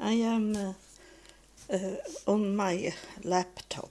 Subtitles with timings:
[0.00, 0.72] I am uh,
[1.72, 1.96] uh,
[2.26, 3.90] on my laptop,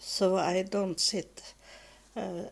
[0.00, 1.54] so I don't sit
[2.16, 2.42] uh,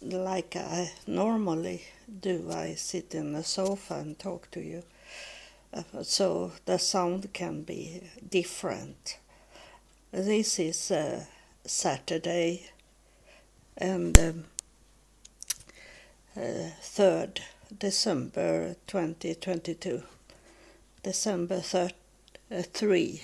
[0.00, 1.84] like I normally
[2.20, 2.50] do.
[2.50, 4.82] I sit in the sofa and talk to you,
[5.72, 9.18] uh, so the sound can be different.
[10.10, 11.24] This is uh,
[11.64, 12.70] Saturday,
[13.78, 14.44] and um,
[16.36, 17.42] uh, 3rd
[17.78, 20.02] December 2022.
[21.02, 21.90] December 3,
[22.52, 23.22] uh, 3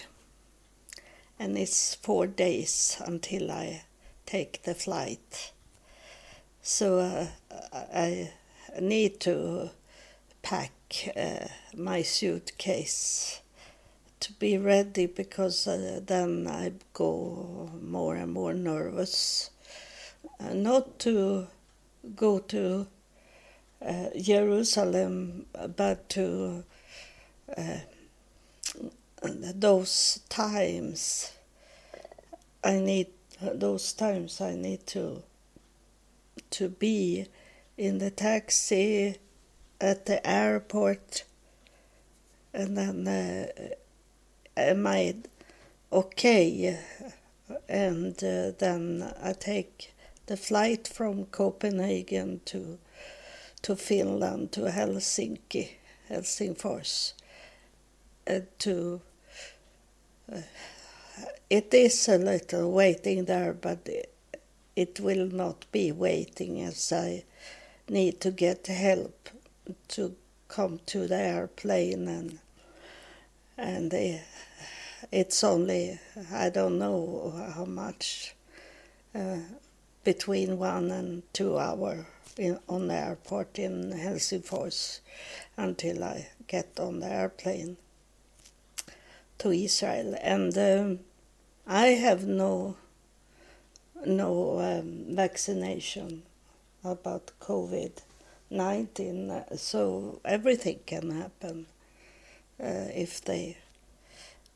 [1.38, 3.82] and it's four days until I
[4.26, 5.52] take the flight.
[6.60, 7.26] So uh,
[7.72, 8.32] I
[8.80, 9.70] need to
[10.42, 10.72] pack
[11.16, 11.46] uh,
[11.76, 13.40] my suitcase
[14.20, 19.50] to be ready because uh, then I go more and more nervous.
[20.40, 21.46] Uh, not to
[22.16, 22.88] go to
[23.86, 26.64] uh, Jerusalem, but to
[27.56, 27.78] uh,
[29.22, 31.32] those times
[32.62, 33.08] I need
[33.40, 35.22] those times I need to
[36.50, 37.26] to be
[37.76, 39.16] in the taxi
[39.80, 41.24] at the airport.
[42.52, 43.74] And then uh,
[44.56, 45.14] am I
[45.92, 46.78] okay?
[47.68, 49.94] And uh, then I take
[50.26, 52.78] the flight from Copenhagen to
[53.62, 55.70] to Finland to Helsinki
[56.08, 57.12] Helsingfors
[58.58, 59.00] to
[60.32, 60.42] uh,
[61.50, 63.88] it is a little waiting there, but
[64.76, 67.24] it, will not be waiting as I
[67.88, 69.30] need to get help
[69.88, 70.14] to
[70.48, 72.38] come to the airplane and
[73.56, 74.18] and uh,
[75.10, 75.98] it's only
[76.32, 78.34] I don't know how much
[79.14, 79.38] uh,
[80.04, 82.06] between one and two hour
[82.36, 85.00] in, on the airport in Helsingfors
[85.56, 87.78] until I get on the airplane
[89.38, 90.98] to Israel and um,
[91.66, 92.76] I have no
[94.06, 96.22] no um, vaccination
[96.82, 97.92] about COVID
[98.50, 101.66] nineteen, so everything can happen
[102.58, 103.58] uh, if they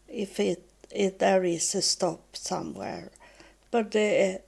[0.09, 3.11] if it if there is a stop somewhere.
[3.71, 4.39] But uh,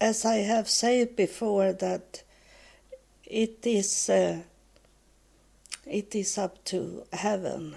[0.00, 2.22] as I have said before, that
[3.26, 4.40] it is uh,
[5.86, 7.74] it is up to heaven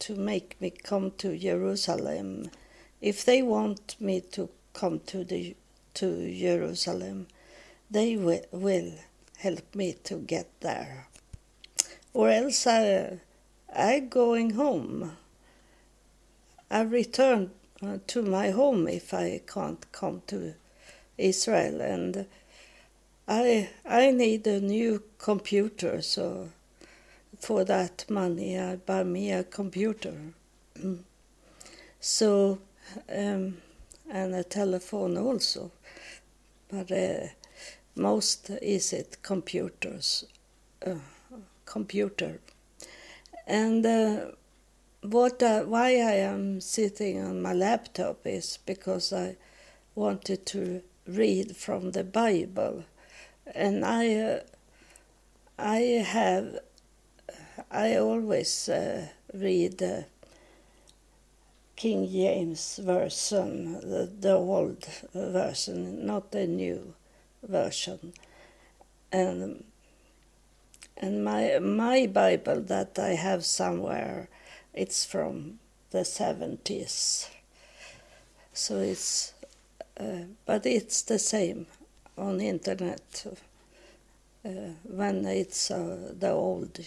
[0.00, 2.50] to make me come to Jerusalem.
[3.00, 5.56] If they want me to come to the
[5.94, 7.26] to Jerusalem,
[7.90, 8.92] they will, will
[9.38, 11.08] help me to get there.
[12.14, 13.20] Or else I
[13.74, 15.16] I going home.
[16.70, 17.50] I return
[17.82, 20.54] uh, to my home if I can't come to
[21.16, 22.26] Israel and
[23.26, 26.50] I I need a new computer so
[27.40, 30.14] for that money I buy me a computer.
[32.00, 32.58] so
[33.08, 33.58] um,
[34.10, 35.70] and a telephone also,
[36.70, 37.28] but uh,
[37.94, 40.24] most is it computers,
[40.86, 40.94] uh,
[41.66, 42.40] computer,
[43.46, 44.26] and uh,
[45.02, 49.36] what why I am sitting on my laptop is because I
[49.94, 52.84] wanted to read from the Bible,
[53.54, 54.40] and I uh,
[55.58, 56.60] I have
[57.70, 60.02] I always uh, read uh,
[61.76, 66.94] King James version, the, the old version, not the new
[67.42, 68.12] version.
[69.12, 69.64] And
[70.96, 74.28] and my my Bible that I have somewhere,
[74.74, 77.30] it's from the seventies.
[78.52, 79.32] So it's,
[80.00, 81.66] uh, but it's the same
[82.16, 83.24] on internet
[84.44, 84.48] uh,
[84.82, 86.80] when it's uh, the old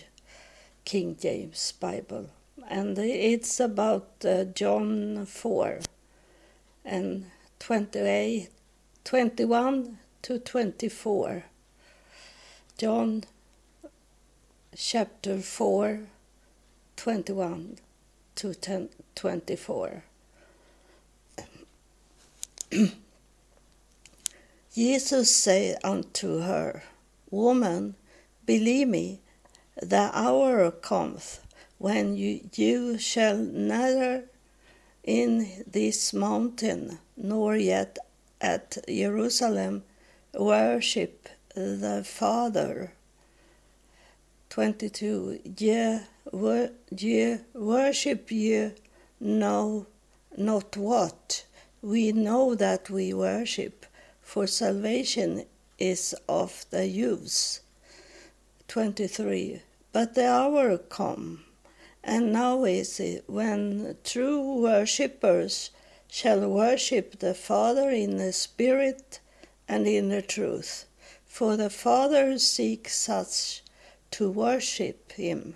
[0.86, 2.30] King James Bible.
[2.69, 5.80] And it's about uh, John 4
[6.86, 7.25] and
[7.59, 8.50] 28,
[9.03, 11.44] 21 to 24.
[12.78, 13.24] John
[14.75, 16.00] chapter 4,
[16.96, 17.78] 21
[18.35, 20.03] to 10, 24.
[24.73, 26.84] Jesus said unto her,
[27.29, 27.96] Woman,
[28.46, 29.20] believe me,
[29.82, 31.46] the hour cometh
[31.78, 34.26] when you, you shall neither
[35.04, 37.98] in this mountain nor yet
[38.40, 39.84] at Jerusalem
[40.34, 42.94] worship the Father.
[44.50, 45.40] 22.
[45.58, 46.00] Ye,
[46.32, 48.72] wor, ye worship ye
[49.20, 49.88] know
[50.38, 51.46] not what.
[51.82, 53.86] We know that we worship,
[54.22, 55.46] for salvation
[55.80, 57.62] is of the Jews.
[58.68, 59.62] 23.
[59.93, 61.43] But the hour come,
[62.02, 65.72] And now is it when true worshippers
[66.08, 69.20] shall worship the Father in the Spirit
[69.67, 70.85] and in the truth.
[71.26, 73.64] For the Father seeks such
[74.11, 75.55] to worship him.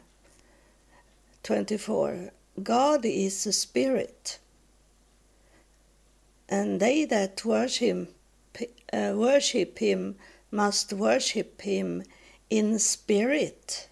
[1.43, 2.31] 24.
[2.61, 4.39] God is a spirit,
[6.49, 8.13] and they that worship,
[8.91, 10.15] uh, worship him
[10.51, 12.03] must worship him
[12.49, 13.88] in spirit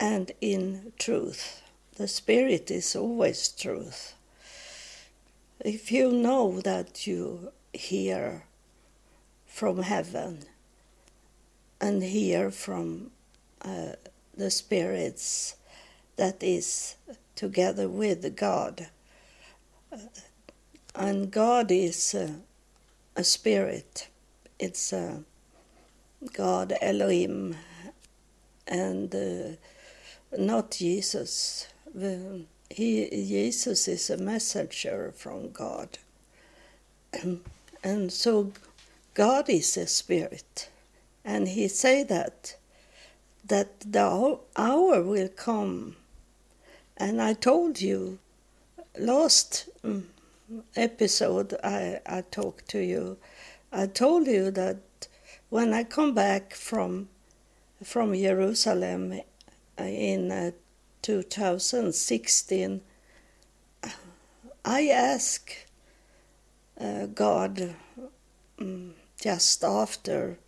[0.00, 1.62] and in truth.
[1.96, 4.14] The Spirit is always truth.
[5.64, 8.44] If you know that you hear
[9.46, 10.44] from heaven
[11.80, 13.10] and hear from
[13.62, 13.92] uh,
[14.36, 15.56] the spirits
[16.16, 16.94] that is
[17.34, 18.88] together with God,
[19.92, 19.96] uh,
[20.94, 22.30] and God is uh,
[23.16, 24.08] a spirit.
[24.60, 24.92] It's
[26.32, 27.56] God Elohim
[28.66, 29.56] and uh,
[30.36, 31.68] not Jesus.
[32.70, 35.98] He, Jesus is a messenger from God.
[37.82, 38.52] And so
[39.14, 40.68] God is a spirit.
[41.24, 42.56] And he say that
[43.44, 45.96] that the hour will come.
[46.96, 48.18] And I told you
[48.98, 50.04] last mm,
[50.76, 53.16] episode I, I talked to you,
[53.72, 54.78] I told you that
[55.48, 57.08] when I come back from
[57.82, 59.20] from Jerusalem
[59.84, 60.50] in uh,
[61.02, 62.80] 2016,
[64.64, 65.66] I asked
[66.80, 67.74] uh, God
[68.60, 70.38] um, just after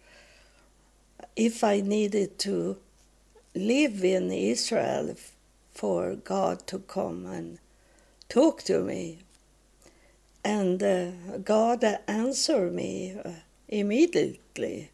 [1.36, 2.76] if I needed to
[3.54, 5.14] live in Israel
[5.72, 7.58] for God to come and
[8.28, 9.18] talk to me.
[10.44, 13.30] And uh, God answered me uh,
[13.68, 14.90] immediately.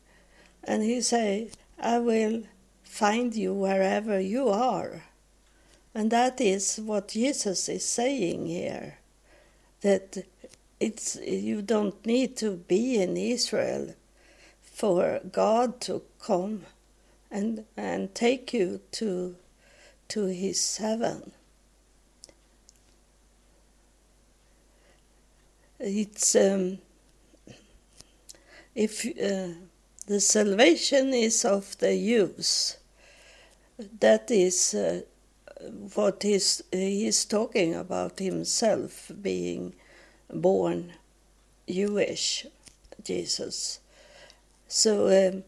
[0.64, 2.44] And He said, I will
[2.86, 5.04] find you wherever you are.
[5.94, 8.98] And that is what Jesus is saying here
[9.82, 10.24] that
[10.80, 13.94] it's, you don't need to be in Israel
[14.60, 16.62] for God to come
[17.30, 19.36] and, and take you to,
[20.08, 21.32] to his heaven.
[25.78, 26.78] It's um,
[28.74, 29.54] if uh,
[30.06, 32.76] the salvation is of the Jews.
[34.00, 35.03] That is uh,
[35.94, 39.75] what he's, he's talking about himself being
[40.32, 40.93] born
[41.69, 42.47] Jewish,
[43.03, 43.81] Jesus.
[44.69, 45.43] So um,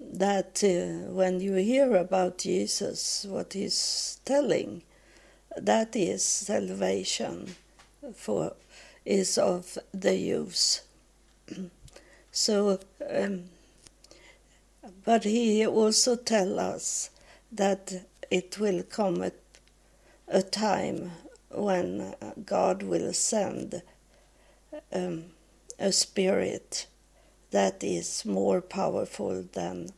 [0.00, 4.82] that uh, when you hear about Jesus, what he's telling,
[5.56, 7.56] that is salvation
[8.14, 8.52] for
[9.04, 10.82] is of the Jews.
[12.30, 12.78] so
[13.10, 13.44] um,
[15.04, 17.10] but he also tell us
[17.50, 19.32] that it will come a,
[20.28, 21.12] a time
[21.50, 22.14] when
[22.44, 23.82] God will send
[24.92, 25.24] um,
[25.78, 26.86] a spirit
[27.50, 29.90] that is more powerful than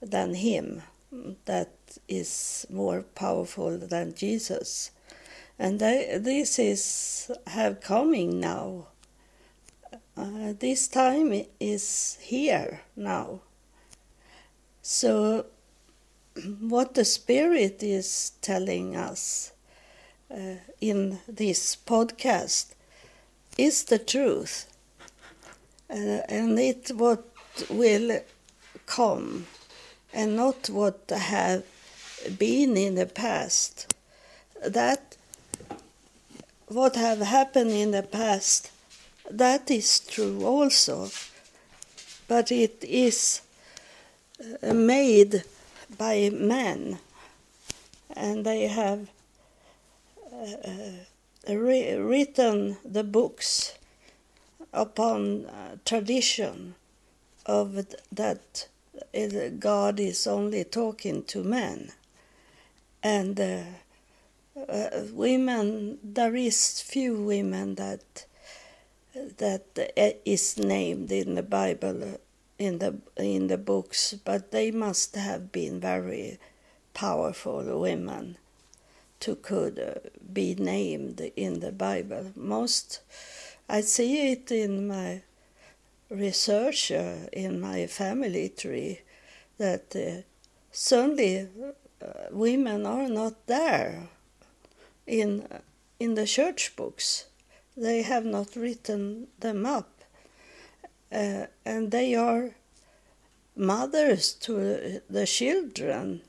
[0.00, 0.82] than him
[1.44, 1.70] that
[2.08, 4.90] is more powerful than Jesus.
[5.58, 8.86] And they, this is have coming now.
[10.16, 13.40] Uh, this time is here now
[14.82, 15.46] so,
[16.60, 19.52] what the Spirit is telling us
[20.28, 22.74] uh, in this podcast
[23.56, 24.66] is the truth,
[25.88, 27.24] uh, and it what
[27.70, 28.20] will
[28.86, 29.46] come,
[30.12, 31.64] and not what have
[32.38, 33.94] been in the past.
[34.66, 35.16] That
[36.66, 38.70] what have happened in the past,
[39.30, 41.10] that is true also,
[42.26, 43.42] but it is
[44.62, 45.44] made
[45.98, 46.98] by men,
[48.14, 49.08] and they have
[50.32, 53.78] uh, uh, re- written the books
[54.72, 56.74] upon uh, tradition
[57.46, 58.66] of that
[59.58, 61.92] God is only talking to men,
[63.02, 63.62] and uh,
[64.68, 65.98] uh, women.
[66.02, 68.26] There is few women that
[69.14, 69.92] that
[70.24, 72.18] is named in the Bible
[72.64, 76.38] in the in the books, but they must have been very
[76.94, 78.36] powerful women
[79.20, 82.32] to could uh, be named in the Bible.
[82.36, 83.00] Most
[83.68, 85.22] I see it in my
[86.10, 89.00] research uh, in my family tree
[89.58, 90.22] that uh,
[90.70, 91.48] certainly
[92.00, 94.08] uh, women are not there
[95.06, 95.46] in
[95.98, 97.26] in the church books.
[97.76, 99.91] They have not written them up
[101.12, 102.50] uh, and they are
[103.54, 106.22] mothers to the children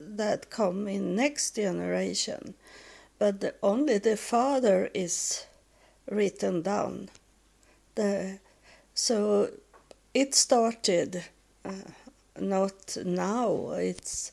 [0.00, 2.54] that come in next generation,
[3.18, 5.44] but the, only the father is
[6.08, 7.08] written down.
[7.94, 8.38] The,
[8.94, 9.50] so
[10.14, 11.24] it started
[11.64, 11.72] uh,
[12.38, 13.70] not now.
[13.72, 14.32] It's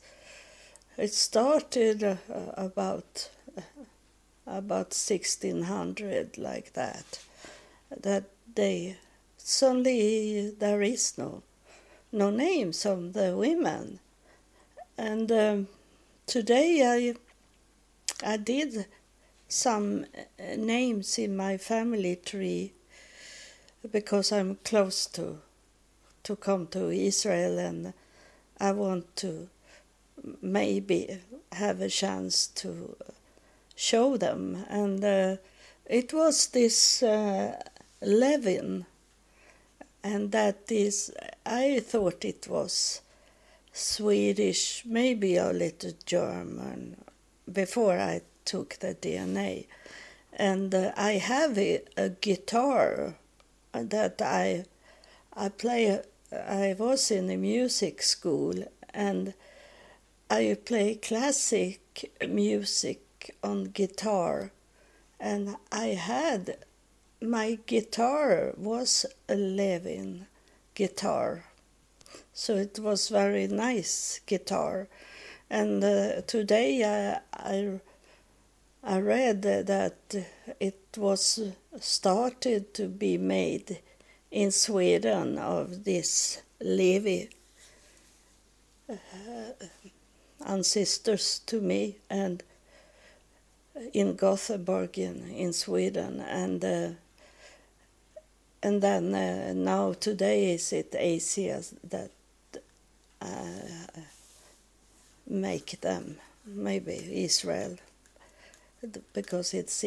[0.98, 2.18] it started uh,
[2.56, 3.30] about
[4.46, 7.20] about 1600 like that.
[8.02, 8.98] That they
[9.52, 11.44] suddenly there is no
[12.12, 14.00] no names of the women,
[14.98, 15.68] and um,
[16.26, 17.16] today
[18.24, 18.86] I I did
[19.48, 22.74] some uh, names in my family tree
[23.92, 25.40] because I'm close to
[26.24, 27.94] to come to Israel and
[28.60, 29.50] I want to
[30.42, 31.20] maybe
[31.52, 32.96] have a chance to
[33.76, 34.66] show them.
[34.70, 35.38] And uh,
[35.88, 37.60] it was this uh,
[38.02, 38.86] Levin
[40.04, 41.12] and that is
[41.46, 43.02] I thought it was
[43.74, 46.98] Swedish maybe a little German
[47.52, 49.66] before I took the DNA
[50.34, 53.16] and uh, I have a, a guitar
[53.74, 54.66] that I
[55.34, 56.02] I play.
[56.32, 58.56] I was in a music school
[58.94, 59.34] and
[60.30, 64.52] I play classic music on guitar,
[65.20, 66.58] and I had
[67.22, 70.26] my guitar was a Levin
[70.74, 71.46] guitar,
[72.34, 74.88] so it was very nice guitar.
[75.50, 77.80] And uh, today I, I
[78.84, 80.26] I read that
[80.60, 83.80] it was started to be made
[84.32, 87.28] in Sweden of this Levi
[88.90, 88.96] uh,
[90.44, 92.42] ancestors to me and
[93.94, 96.90] in Gothenburg in, in Sweden and uh,
[98.64, 102.12] and then uh, now today is it Asia that
[103.22, 104.02] uh,
[105.28, 107.78] make them maybe Israel
[109.14, 109.84] because it's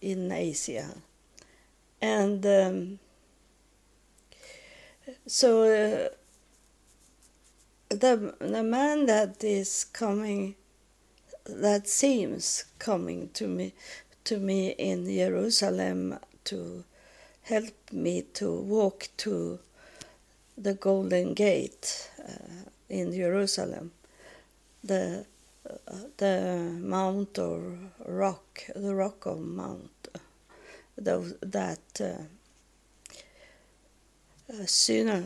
[0.00, 0.94] in Asia.
[2.02, 2.98] And um,
[5.26, 6.08] so uh,
[7.88, 10.54] the, the man that is coming,
[11.46, 13.72] that seems coming to me,
[14.24, 16.84] to me in Jerusalem to
[17.50, 19.58] help me to walk to
[20.56, 23.90] the Golden Gate uh, in Jerusalem.
[24.84, 25.26] The
[26.16, 27.60] the mount or
[28.06, 30.08] rock, the rock of Mount,
[30.96, 32.24] those, that uh,
[34.66, 35.24] sinner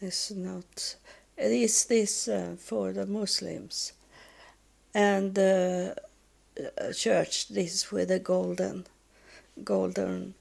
[0.00, 0.96] is not.
[1.36, 3.92] It is this uh, for the Muslims,
[4.94, 5.94] and the
[6.58, 8.86] uh, church this with a golden,
[9.62, 10.34] golden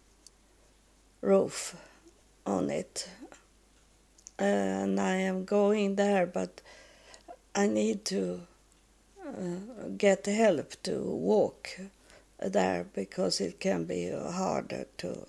[1.21, 1.75] roof
[2.45, 3.09] on it,
[4.39, 6.62] and I am going there, but
[7.55, 8.41] I need to
[9.27, 11.79] uh, get help to walk
[12.39, 15.27] there because it can be harder to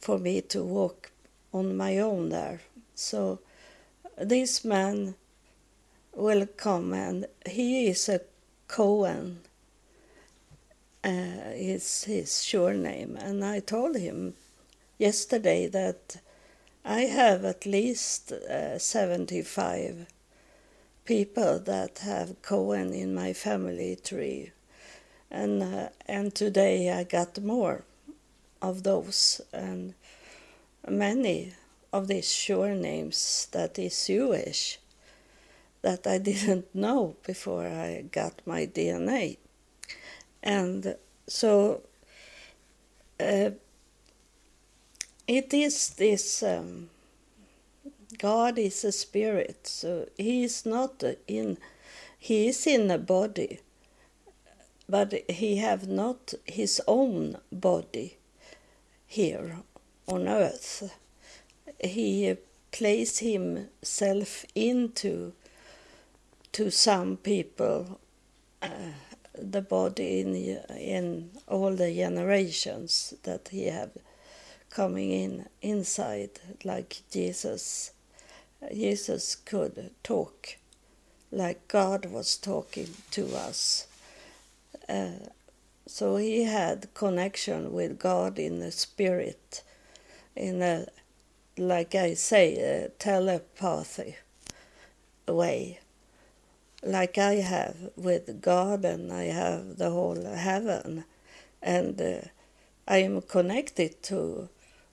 [0.00, 1.10] for me to walk
[1.52, 2.60] on my own there.
[2.94, 3.40] So
[4.16, 5.14] this man
[6.14, 8.20] will come and he is a
[8.66, 9.40] Cohen.
[11.02, 14.34] Uh, is his surname and I told him
[15.00, 16.18] yesterday that
[16.84, 20.06] I have at least uh, 75
[21.06, 24.52] people that have Cohen in my family tree.
[25.30, 27.84] And, uh, and today I got more
[28.60, 29.94] of those and
[30.86, 31.54] many
[31.94, 34.78] of these surnames that is Jewish
[35.80, 39.38] that I didn't know before I got my DNA.
[40.42, 40.94] And
[41.26, 41.80] so
[43.18, 43.50] uh,
[45.30, 46.90] it is this um,
[48.18, 51.56] God is a spirit, so he is not in
[52.18, 53.60] he is in a body,
[54.88, 58.16] but he have not his own body
[59.06, 59.58] here
[60.08, 60.92] on earth.
[61.78, 62.36] He
[62.72, 65.32] placed himself into
[66.50, 68.00] to some people
[68.60, 68.94] uh,
[69.38, 70.34] the body in
[70.76, 73.92] in all the generations that he have
[74.70, 76.30] coming in inside
[76.64, 77.92] like Jesus
[78.72, 80.56] Jesus could talk
[81.32, 83.86] like God was talking to us.
[84.88, 85.28] Uh,
[85.86, 89.62] so he had connection with God in the spirit,
[90.34, 90.86] in a,
[91.56, 94.16] like I say, a telepathy
[95.28, 95.80] way,
[96.82, 101.04] like I have with God and I have the whole heaven,
[101.62, 102.20] and uh,
[102.88, 104.48] I am connected to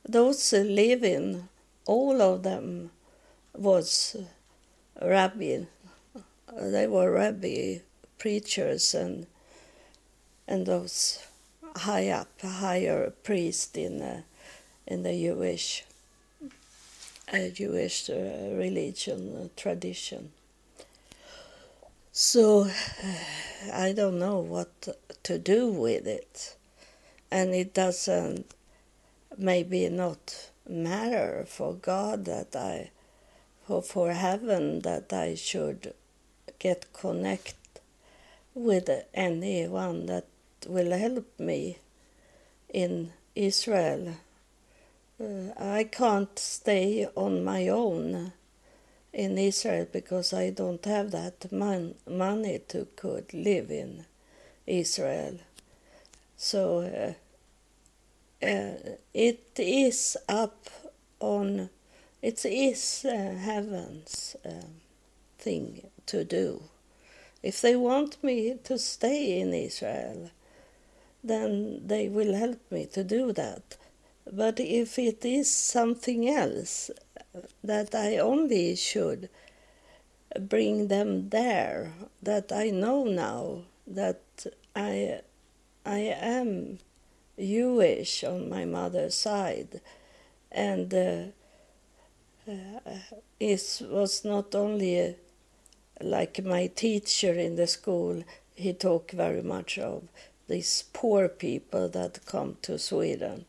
[0.07, 1.49] those living,
[1.85, 2.91] all of them
[3.53, 4.15] was
[5.01, 5.63] rabbi
[6.59, 7.77] they were rabbi
[8.17, 9.27] preachers and
[10.47, 11.19] and those
[11.75, 14.23] high up higher priests in the,
[14.87, 15.83] in the Jewish
[17.31, 18.13] uh, Jewish uh,
[18.53, 20.31] religion uh, tradition.
[22.13, 22.69] So
[23.73, 24.87] I don't know what
[25.23, 26.55] to do with it,
[27.29, 28.49] and it doesn't
[29.37, 32.91] maybe not matter for God that I
[33.65, 35.93] for, for heaven that I should
[36.59, 37.55] get connect
[38.53, 40.25] with anyone that
[40.65, 41.77] will help me
[42.69, 44.15] in Israel.
[45.21, 48.31] Uh, I can't stay on my own
[49.13, 54.05] in Israel because I don't have that mon- money to could live in
[54.65, 55.39] Israel.
[56.37, 57.13] So uh,
[58.41, 60.69] uh, it is up
[61.19, 61.69] on
[62.21, 64.81] it is uh, heaven's um,
[65.37, 66.63] thing to do.
[67.43, 70.31] If they want me to stay in Israel,
[71.23, 73.77] then they will help me to do that.
[74.31, 76.89] But if it is something else
[77.63, 79.29] that I only should
[80.39, 84.21] bring them there, that I know now that
[84.75, 85.21] I,
[85.85, 86.79] I am
[87.39, 89.81] Jewish on my mother's side,
[90.51, 91.23] and uh,
[92.49, 92.97] uh,
[93.39, 95.15] it was not only a,
[96.01, 98.23] like my teacher in the school,
[98.55, 100.03] he talked very much of
[100.47, 103.45] these poor people that come to Sweden.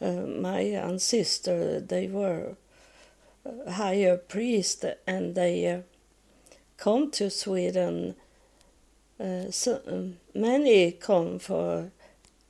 [0.00, 2.54] Uh, my ancestor, they were
[3.68, 5.80] higher priest and they uh,
[6.76, 8.14] come to Sweden.
[9.18, 11.90] Uh, so um, many come for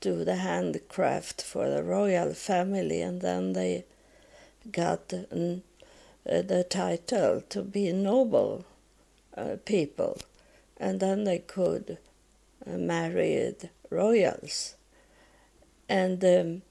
[0.00, 3.84] do the handcraft for the royal family, and then they
[4.70, 5.56] got uh,
[6.24, 8.64] the title to be noble
[9.36, 10.18] uh, people,
[10.78, 11.98] and then they could
[12.66, 13.54] uh, marry
[13.90, 14.74] royals,
[15.88, 16.62] and um,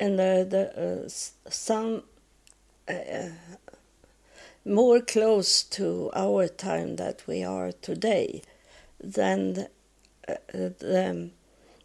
[0.00, 2.02] and the, the some
[2.88, 3.28] uh,
[4.64, 8.42] more close to our time that we are today,
[9.00, 9.66] then
[10.26, 10.34] uh,
[10.80, 11.32] them,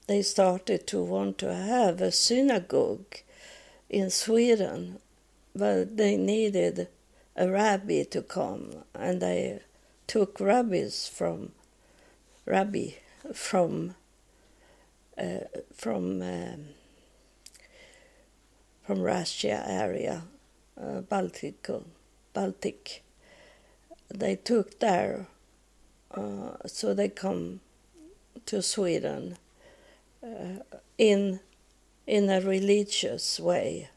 [0.09, 3.17] they started to want to have a synagogue
[3.91, 4.97] in Sweden,
[5.55, 6.87] but they needed
[7.35, 9.59] a rabbi to come, and they
[10.07, 11.51] took rabbis from
[12.47, 12.87] rabbi
[13.35, 13.93] from
[15.15, 15.45] uh,
[15.75, 16.69] from um,
[18.83, 20.23] from Russia area
[20.81, 21.67] uh, Baltic,
[22.33, 23.03] Baltic.
[24.09, 25.27] They took there,
[26.09, 27.59] uh, so they come
[28.47, 29.37] to Sweden
[30.97, 31.39] in
[32.07, 33.89] in a religious way.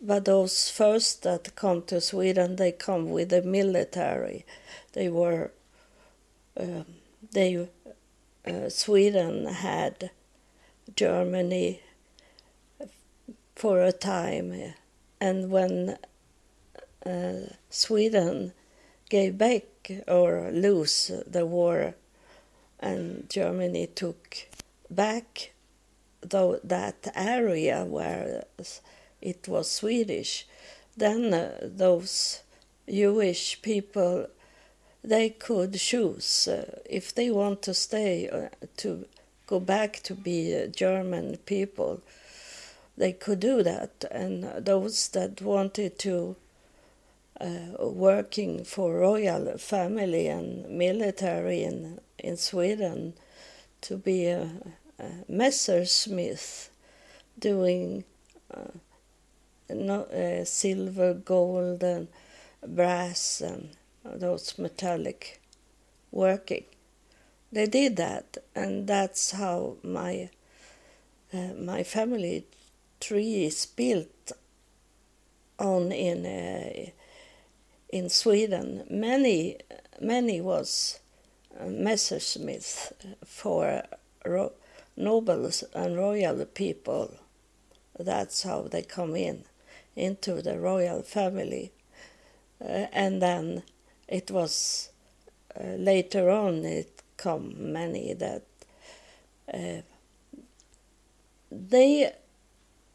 [0.00, 4.44] But those first that come to Sweden, they come with the military.
[4.92, 5.50] They were
[6.58, 6.86] um,
[7.32, 7.68] they
[8.46, 10.10] uh, Sweden had
[10.94, 11.80] Germany
[13.56, 14.74] for a time
[15.20, 15.96] and when
[17.04, 17.32] uh,
[17.70, 18.52] Sweden
[19.08, 19.64] gave back
[20.06, 21.94] or lose the war
[22.80, 24.46] and Germany took
[24.90, 25.52] back
[26.20, 28.44] though that area where
[29.20, 30.46] it was Swedish,
[30.96, 32.42] then uh, those
[32.88, 34.26] Jewish people
[35.02, 39.06] they could choose uh, if they want to stay uh, to
[39.46, 42.02] go back to be German people
[42.96, 44.04] they could do that.
[44.10, 46.36] And those that wanted to
[47.40, 53.12] uh, working for royal family and military in in Sweden
[53.86, 54.48] to be a,
[54.98, 56.70] a Messersmith
[57.38, 58.02] doing
[58.52, 58.72] uh,
[59.70, 62.08] no, uh, silver, gold, and
[62.66, 63.70] brass and
[64.04, 65.40] those metallic
[66.10, 66.64] working.
[67.52, 70.30] They did that, and that's how my
[71.32, 72.44] uh, my family
[73.00, 74.32] tree is built
[75.60, 76.90] on in uh,
[77.90, 78.84] in Sweden.
[78.90, 79.58] Many
[80.00, 80.98] many was
[81.64, 82.92] Messersmith
[83.24, 83.82] for
[84.24, 84.52] ro-
[84.96, 87.14] nobles and royal people.
[87.98, 89.44] That's how they come in
[89.94, 91.72] into the royal family,
[92.60, 93.62] uh, and then
[94.08, 94.90] it was
[95.58, 98.42] uh, later on it come many that
[99.52, 99.80] uh,
[101.50, 102.12] they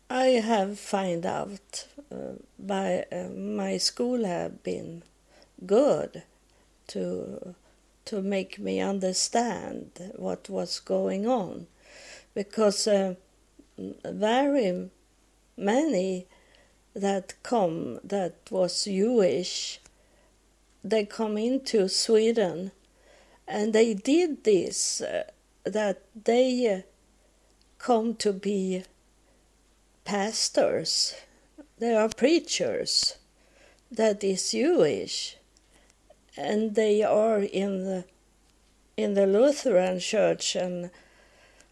[0.10, 5.04] I have find out uh, by uh, my school have been
[5.65, 6.24] good
[6.88, 7.56] to
[8.05, 11.67] to make me understand what was going on.
[12.33, 13.15] Because uh,
[13.77, 14.89] very
[15.57, 16.25] many
[16.95, 19.79] that come that was Jewish
[20.83, 22.71] they come into Sweden,
[23.47, 25.23] and they did this uh,
[25.63, 26.81] that they uh,
[27.77, 28.83] come to be
[30.05, 31.13] pastors.
[31.77, 33.17] They are preachers.
[33.91, 35.37] That is Jewish,
[36.37, 38.05] and they are in the
[38.97, 40.91] in the Lutheran church and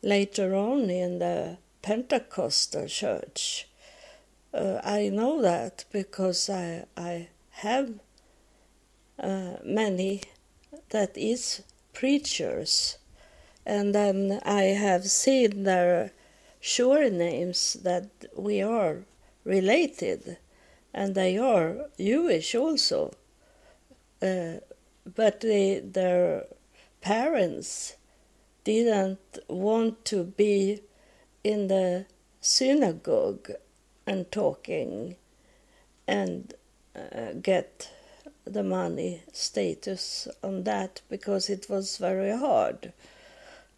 [0.02, 3.68] later on in the Pentecostal church.
[4.54, 8.00] Uh, I know that because I I have
[9.20, 10.22] uh, many
[10.90, 11.62] that is
[11.94, 12.98] preachers,
[13.66, 16.12] and then I have seen their
[16.60, 19.04] sure names that we are
[19.44, 20.38] related,
[20.94, 23.14] and they are Jewish also.
[24.22, 24.60] Uh,
[25.16, 26.46] but they, their
[27.02, 27.96] parents
[28.64, 30.82] didn't want to be
[31.44, 32.06] in the
[32.42, 33.52] synagogue
[34.06, 35.16] and talking
[36.08, 36.54] and
[36.96, 37.90] uh, get
[38.46, 42.92] the money status on that because it was very hard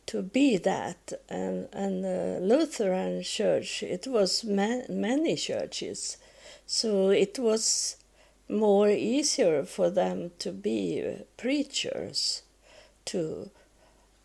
[0.06, 1.13] to be that.
[1.30, 6.17] And and the Lutheran church it was ma- many churches.
[6.65, 7.97] So it was
[8.51, 12.43] more easier for them to be preachers
[13.05, 13.49] to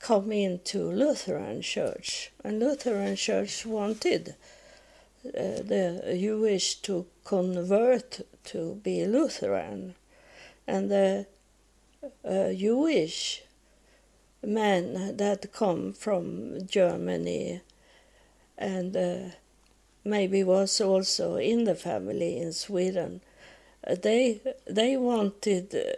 [0.01, 4.35] come into Lutheran church and Lutheran church wanted
[5.27, 9.95] uh, the Jewish to convert to be Lutheran
[10.67, 11.27] and the
[12.25, 13.43] uh, Jewish
[14.45, 17.61] men that come from Germany
[18.59, 19.19] and uh,
[20.05, 23.21] maybe was also in the family in Sweden.
[23.87, 25.75] Uh, they they wanted.
[25.75, 25.93] Uh,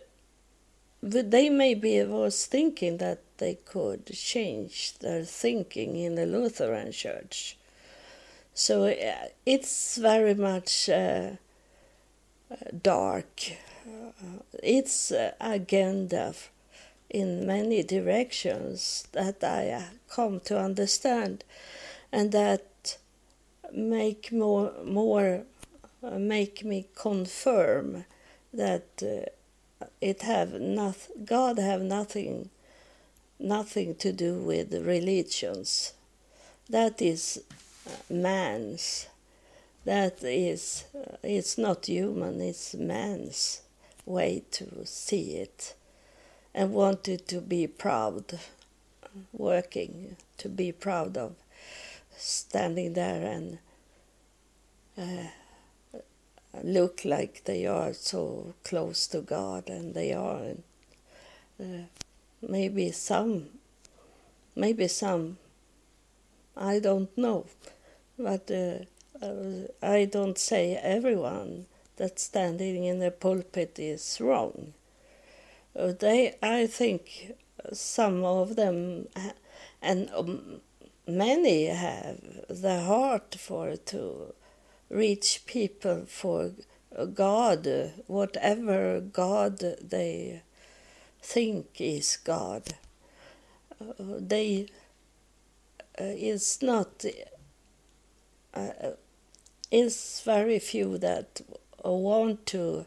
[1.00, 7.56] they maybe was thinking that they could change their thinking in the Lutheran Church.
[8.52, 11.30] So uh, it's very much uh,
[12.82, 13.52] dark
[14.62, 16.34] its agenda
[17.10, 21.44] in many directions that I come to understand,
[22.12, 22.98] and that
[23.72, 25.42] make more more
[26.02, 28.04] make me confirm
[28.52, 32.50] that uh, it have not God have nothing
[33.38, 35.92] nothing to do with religions.
[36.68, 37.42] That is
[38.10, 39.06] man's.
[39.84, 40.84] That is
[41.22, 42.40] it's not human.
[42.40, 43.62] It's man's
[44.04, 45.74] way to see it
[46.54, 48.38] and wanted to be proud,
[49.32, 51.34] working to be proud of
[52.16, 53.58] standing there and
[54.96, 55.28] uh,
[56.62, 60.54] look like they are so close to God, and they are.
[61.60, 61.86] Uh,
[62.40, 63.46] maybe some,
[64.54, 65.38] maybe some,
[66.56, 67.46] I don't know,
[68.18, 68.84] but uh,
[69.82, 74.72] I don't say everyone that standing in the pulpit is wrong.
[75.76, 77.32] Uh, they, I think,
[77.72, 79.08] some of them,
[79.82, 80.60] and um,
[81.06, 84.34] many have the heart for to
[84.90, 86.52] reach people for
[87.14, 90.42] God, whatever God they
[91.20, 92.62] think is God.
[93.80, 94.68] Uh, they
[96.00, 97.04] uh, is not.
[98.54, 98.92] Uh,
[99.70, 101.40] is very few that
[101.84, 102.86] want to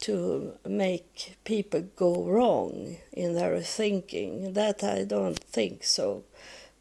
[0.00, 4.52] to make people go wrong in their thinking.
[4.52, 6.22] That I don't think so.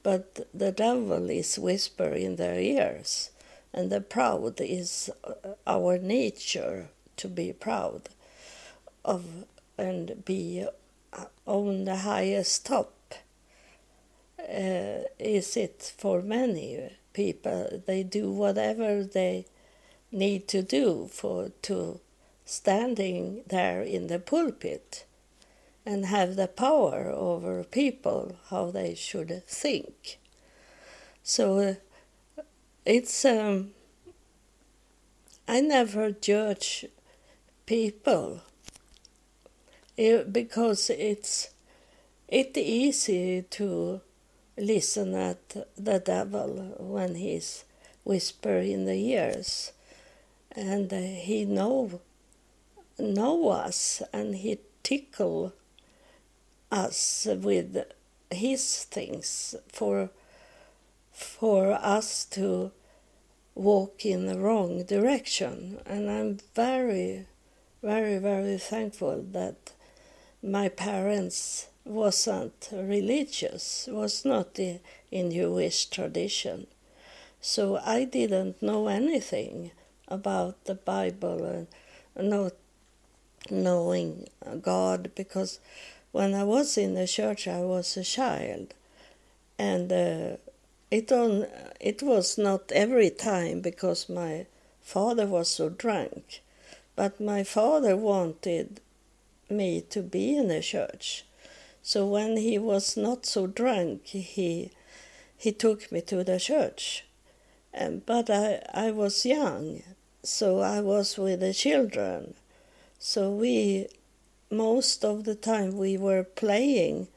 [0.03, 3.31] But the devil is whisper in their ears,
[3.77, 5.11] and the proud is
[5.67, 8.09] our nature to be proud
[9.05, 9.23] of
[9.77, 10.65] and be
[11.45, 13.13] on the highest top.
[14.39, 17.83] Uh, is it for many people?
[17.85, 19.45] They do whatever they
[20.11, 21.99] need to do for to
[22.45, 25.05] standing there in the pulpit
[25.85, 30.17] and have the power over people how they should think
[31.27, 31.73] so uh,
[32.87, 33.71] it's um,
[35.45, 36.85] i never judge
[37.65, 38.39] people.
[39.97, 41.49] Because it's
[42.29, 43.99] it's easy to
[44.57, 47.65] listen at the devil when he's
[48.03, 49.71] whisper in the ears
[50.51, 51.99] and he know
[52.97, 55.51] know us and he tickle
[56.71, 57.85] us with
[58.31, 60.09] his things for
[61.17, 62.71] for us to
[63.55, 65.79] walk in the wrong direction.
[65.85, 67.25] And i'm very
[67.81, 69.71] very very thankful that
[70.43, 76.67] my parents wasn't religious was not in jewish tradition.
[77.41, 79.71] So i didn't know anything
[80.07, 81.67] about the Bible
[82.15, 82.53] and not
[83.49, 84.27] knowing
[84.61, 85.59] God because
[86.11, 88.73] when I was in the church, I was a child,
[89.59, 90.37] and uh,
[90.89, 91.47] it on
[91.79, 94.45] it was not every time because my
[94.81, 96.41] father was so drunk,
[96.95, 98.79] but my father wanted
[99.49, 101.25] me to be in the church.
[101.83, 104.71] So when he was not so drunk, he
[105.37, 107.03] he took me to the church.
[107.77, 109.83] Um, but I, I was young,
[110.23, 112.33] so I was with the children.
[112.97, 113.87] So we,
[114.49, 117.07] most of the time, we were playing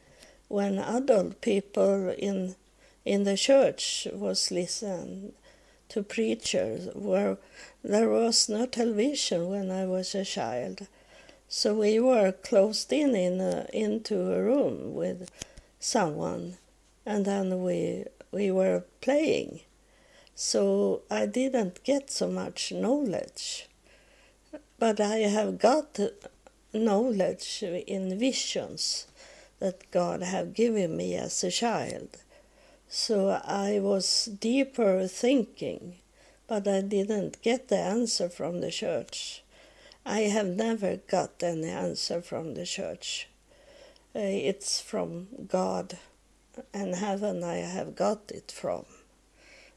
[0.49, 2.55] when adult people in
[3.05, 5.33] in the church was listening
[5.89, 6.89] to preachers.
[6.93, 7.37] Where
[7.83, 10.87] there was no television when I was a child,
[11.49, 15.29] so we were closed in, in a, into a room with
[15.79, 16.57] someone,
[17.05, 19.61] and then we we were playing.
[20.35, 23.67] So I didn't get so much knowledge,
[24.79, 25.99] but I have got
[26.73, 29.07] knowledge in visions
[29.59, 32.17] that God have given me as a child.
[32.93, 35.95] So I was deeper thinking,
[36.45, 39.43] but I didn't get the answer from the church.
[40.05, 43.29] I have never got any answer from the church.
[44.13, 45.99] Uh, it's from God
[46.73, 48.83] and heaven I have got it from.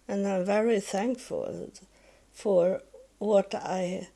[0.09, 1.71] And I'm very thankful
[2.33, 2.83] for
[3.21, 4.09] what I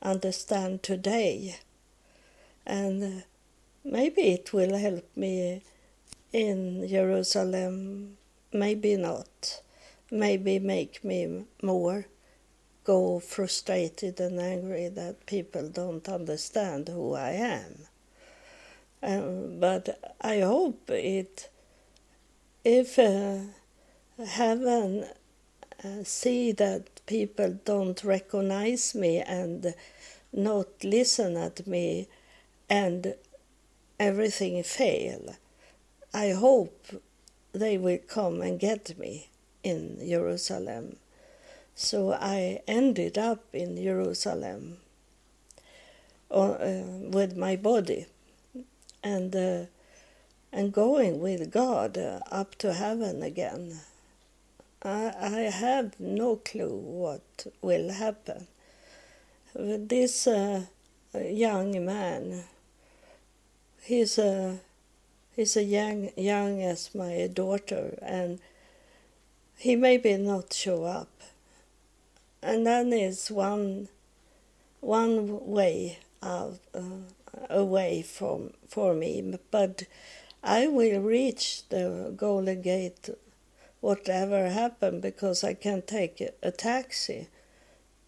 [0.00, 1.58] understand today.
[2.64, 3.24] And
[3.84, 5.62] maybe it will help me
[6.32, 8.15] in Jerusalem,
[8.58, 9.60] maybe not.
[10.10, 12.06] Maybe make me more
[12.84, 17.72] go frustrated and angry that people don't understand who I am.
[19.02, 21.50] Um, but I hope it,
[22.64, 23.38] if uh,
[24.24, 25.06] heaven
[25.84, 29.74] uh, see that people don't recognize me and
[30.32, 32.08] not listen at me
[32.70, 33.14] and
[33.98, 35.34] everything fail,
[36.14, 36.86] I hope
[37.58, 39.28] they will come and get me
[39.62, 40.96] in Jerusalem
[41.78, 44.78] so I ended up in Jerusalem
[46.30, 48.06] uh, with my body
[49.04, 49.66] and, uh,
[50.50, 51.98] and going with God
[52.32, 53.80] up to heaven again.
[54.82, 58.46] I, I have no clue what will happen.
[59.54, 60.62] This uh,
[61.14, 62.44] young man,
[63.82, 64.60] he's a,
[65.36, 68.40] he's a young, young as my daughter, and
[69.58, 71.10] he maybe not show up.
[72.42, 73.88] And that is one
[74.80, 76.80] one way of uh,
[77.50, 79.82] away from for me but
[80.42, 83.08] i will reach the golden gate
[83.80, 87.28] whatever happened because i can take a taxi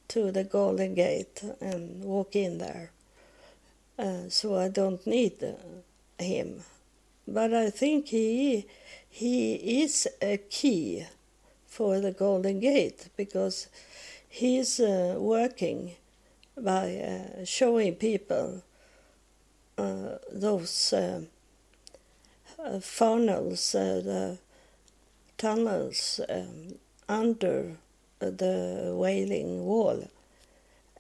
[0.09, 2.91] to the golden gate and walk in there.
[3.99, 6.63] Uh, so i don't need uh, him
[7.33, 8.67] but i think he
[9.11, 11.05] he is a key
[11.67, 13.69] for the golden gate because
[14.29, 15.93] he's uh, working
[16.57, 18.63] by uh, showing people
[19.79, 21.21] uh, those uh,
[22.59, 24.39] uh, funnels, uh, the
[25.37, 26.75] tunnels um,
[27.09, 27.77] under
[28.19, 30.09] the Wailing Wall,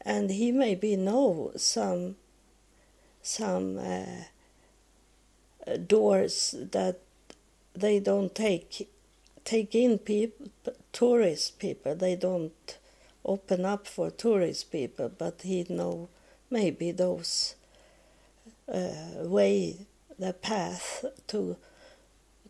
[0.02, 2.14] and he maybe know some
[3.20, 3.78] some
[5.76, 7.00] doors that
[7.74, 8.88] they don't take
[9.44, 10.46] take in people
[10.92, 11.94] tourist people.
[11.94, 12.78] They don't
[13.24, 16.09] open up for tourist people, but he know
[16.50, 17.54] maybe those
[18.72, 19.87] uh, way
[20.18, 21.57] the path to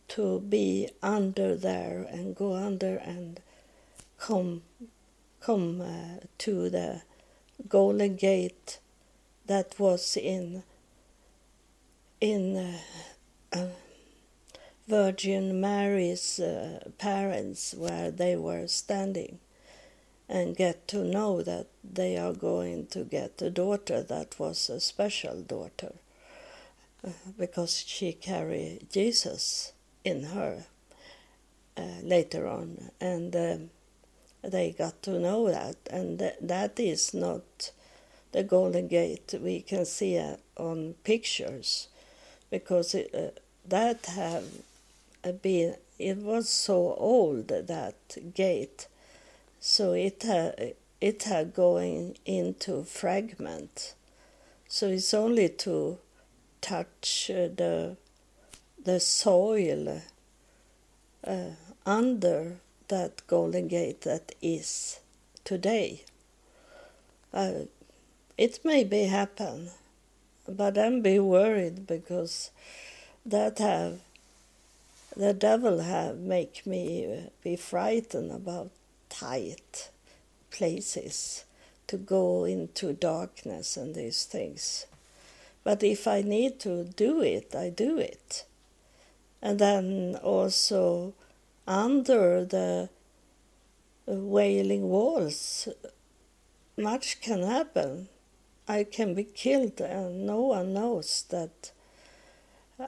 [0.08, 3.40] to be under there and go under and
[4.18, 4.62] come
[5.40, 7.02] come uh, to the
[7.68, 8.78] golden gate
[9.46, 10.62] that was in
[12.20, 12.78] in uh,
[14.88, 19.38] Virgin Mary's uh, parents where they were standing
[20.28, 24.80] and get to know that they are going to get a daughter that was a
[24.80, 25.92] special daughter
[27.06, 29.72] uh, because she carried Jesus
[30.04, 30.64] in her
[31.76, 32.90] uh, later on.
[33.00, 33.70] And um,
[34.42, 37.72] they got to know that and th- that is not
[38.32, 41.88] the golden gate we can see uh, on pictures
[42.50, 44.44] because it, uh, that have
[45.42, 48.86] been it was so old that gate
[49.60, 53.94] so it had, it had going into fragment.
[54.68, 55.98] So it's only to
[56.60, 57.96] touch uh, the
[58.84, 60.02] the soil
[61.26, 61.50] uh,
[61.84, 62.56] under
[62.88, 65.00] that Golden Gate that is
[65.44, 66.04] today.
[67.34, 67.66] Uh,
[68.38, 69.70] it may be happen
[70.48, 72.50] but then be worried because
[73.26, 74.00] that have
[75.16, 78.70] the devil have make me be frightened about
[79.08, 79.90] tight
[80.50, 81.44] places
[81.88, 84.86] to go into darkness and these things.
[85.64, 88.44] But if I need to do it, I do it.
[89.42, 91.14] And then also
[91.66, 92.88] under the
[94.06, 95.68] wailing walls,
[96.76, 98.08] much can happen.
[98.70, 101.72] I can be killed, and no one knows that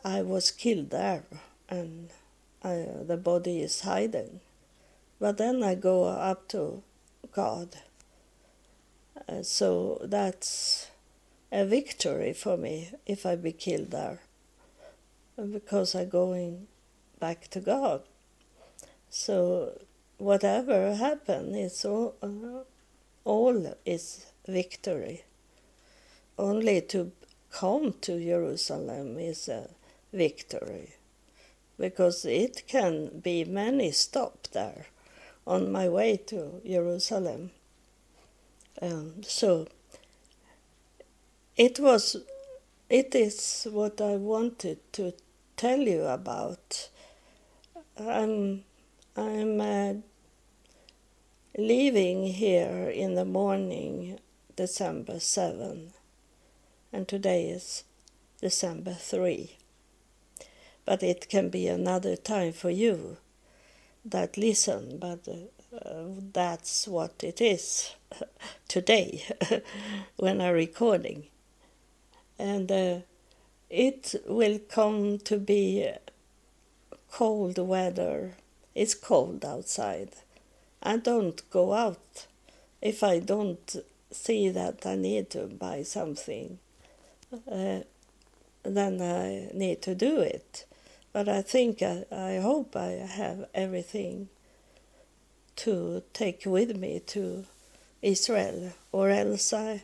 [0.05, 1.25] I was killed there,
[1.71, 2.11] and
[2.63, 4.41] I, the body is hiding.
[5.19, 6.83] But then I go up to
[7.33, 7.77] God.
[9.27, 10.89] Uh, so that's
[11.51, 14.21] a victory for me if I be killed there,
[15.37, 16.67] because I'm going
[17.19, 18.03] back to God.
[19.09, 19.81] So
[20.19, 22.65] whatever happen, it's all, uh,
[23.25, 25.25] all is victory.
[26.41, 27.13] Only to
[27.53, 29.69] come to Jerusalem is a
[30.11, 30.95] victory,
[31.79, 34.87] because it can be many stop there
[35.47, 37.51] on my way to Jerusalem.
[38.81, 39.69] Um, so
[41.59, 42.17] it was,
[42.89, 45.13] it is what I wanted to
[45.59, 46.89] tell you about.
[47.99, 48.65] I'm,
[49.15, 49.93] I'm uh,
[51.59, 54.19] leaving here in the morning,
[54.57, 55.93] December 7,
[56.93, 57.85] and today is
[58.41, 59.57] December 3.
[60.85, 63.19] But it can be another time for you
[64.05, 67.95] that listen, but uh, that's what it is
[68.69, 69.25] today
[70.17, 71.25] when I'm recording.
[72.39, 72.99] And uh,
[73.69, 75.91] it will come to be
[77.13, 78.35] cold weather.
[78.75, 80.11] It's cold outside.
[80.83, 82.27] I don't go out
[82.81, 83.77] if I don't
[84.11, 86.59] see that I need to buy something.
[87.33, 87.81] Uh,
[88.65, 90.67] then I need to do it.
[91.13, 94.29] But I think I, I hope I have everything
[95.57, 97.45] to take with me to
[98.03, 99.83] Israel, or else I,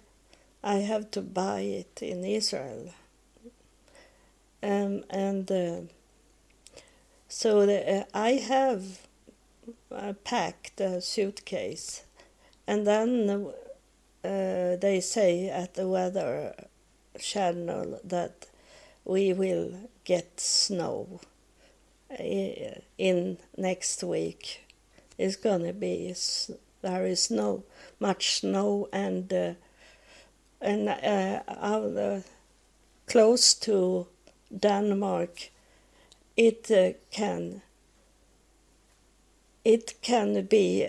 [0.63, 2.95] I have to buy it in Israel.
[4.63, 5.81] Um, and uh,
[7.29, 9.01] so the, uh, I have
[9.93, 12.03] uh, packed a suitcase,
[12.67, 13.29] and then
[14.25, 16.55] uh, they say at the weather
[17.19, 18.47] channel that
[19.05, 19.73] we will
[20.05, 21.21] get snow
[22.19, 24.63] in next week.
[25.19, 26.15] It's gonna be
[26.83, 27.65] there is no
[27.99, 29.55] much snow and uh,
[30.61, 32.21] and uh, uh,
[33.07, 34.07] close to
[34.57, 35.51] Denmark,
[36.37, 37.63] it uh, can
[39.65, 40.89] it can be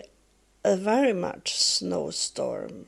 [0.64, 2.86] a very much snowstorm,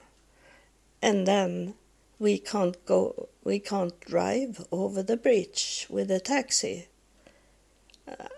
[1.02, 1.74] and then
[2.20, 6.88] we can't go we can't drive over the bridge with a taxi.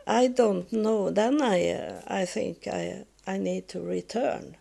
[0.06, 1.10] I don't know.
[1.10, 4.58] Then i uh, i think i i need to return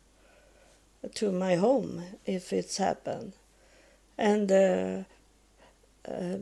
[1.15, 3.33] to my home if it's happened
[4.19, 4.99] and uh,
[6.07, 6.37] uh,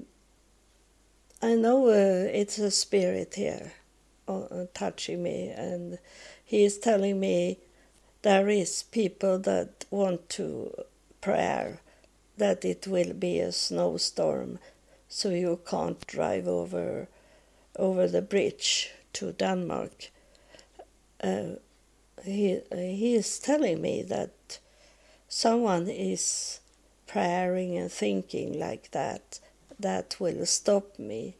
[1.41, 3.73] i know uh, it's a spirit here
[4.29, 5.49] uh, touching me.
[5.49, 5.99] And
[6.45, 7.59] he is telling me
[8.23, 10.73] there is people that want to
[11.21, 11.81] prayer
[12.38, 14.59] that it will be a snowstorm,
[15.09, 17.09] so you can't drive over
[17.77, 20.11] over the bridge to Denmark.
[21.22, 21.57] Uh,
[22.24, 24.59] he he is telling me that
[25.29, 26.61] someone is
[27.07, 29.40] praying and thinking like that
[29.81, 31.35] that will stop me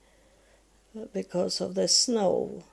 [1.13, 2.65] because of the snow.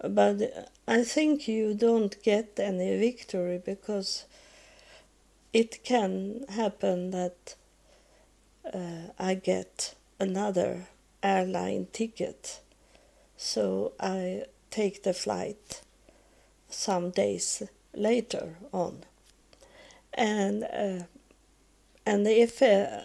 [0.00, 4.24] But I think you don't get any victory because
[5.54, 7.54] it can happen that
[8.74, 10.88] uh, I get another
[11.22, 12.58] airline ticket.
[13.36, 15.80] So I take the flight
[16.68, 17.62] some days
[17.94, 19.04] later on.
[20.12, 21.04] And uh,
[22.04, 23.02] and if uh,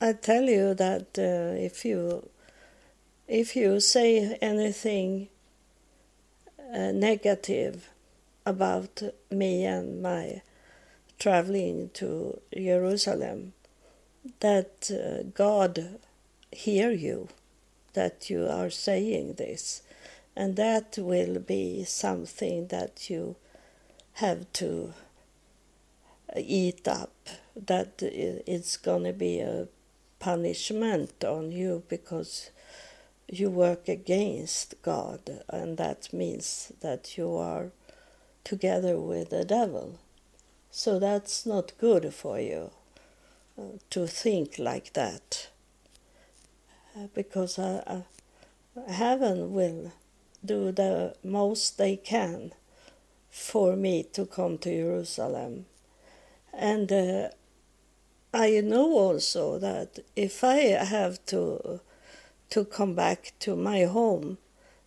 [0.00, 2.28] I tell you that uh, if you
[3.26, 5.28] if you say anything
[6.72, 7.88] uh, negative
[8.46, 10.42] about me and my
[11.20, 13.52] traveling to Jerusalem
[14.40, 16.00] that uh, God
[16.50, 17.28] hear you
[17.92, 19.82] that you are saying this
[20.34, 23.36] and that will be something that you
[24.14, 24.94] have to
[26.36, 27.12] eat up
[27.54, 29.68] that it's going to be a
[30.18, 32.50] punishment on you because
[33.28, 37.70] you work against God and that means that you are
[38.42, 39.98] together with the devil
[40.70, 42.70] so that's not good for you.
[43.90, 45.48] to think like that.
[46.96, 48.02] Uh, because uh,
[48.88, 49.92] heaven will
[50.44, 52.52] do the most they can
[53.30, 55.66] for me to come to Jerusalem.
[56.52, 57.28] And uh,
[58.32, 61.80] I know also that if I have to
[62.50, 64.38] to come back to my home,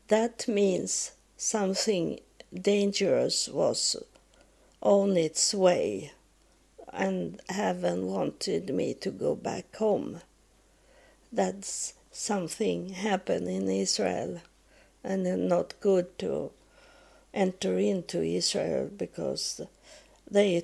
[0.10, 2.20] that means something
[2.54, 3.96] dangerous was
[4.84, 6.12] on its way,
[6.92, 10.22] and heaven wanted me to go back home.
[11.32, 14.42] That's something happened in Israel,
[15.04, 16.52] and not good to
[17.34, 19.62] enter into Israel because
[20.30, 20.64] they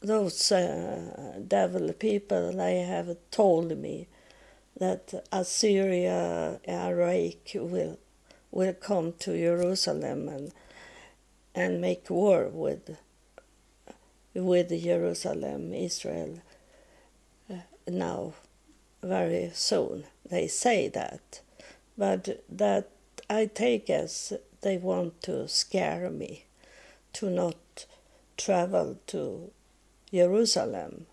[0.00, 4.06] those uh, devil people they have told me
[4.78, 7.98] that Assyria, Iraq will
[8.50, 10.52] will come to Jerusalem and
[11.54, 12.96] and make war with
[14.34, 16.40] with Jerusalem, Israel
[17.50, 17.54] uh,
[17.86, 18.34] now.
[19.02, 20.04] Very soon.
[20.30, 21.40] They say that,
[21.98, 22.88] but that
[23.28, 24.32] I take as
[24.62, 26.44] they want to scare me
[27.12, 27.84] to not
[28.38, 29.50] travel to
[30.10, 31.06] Jerusalem.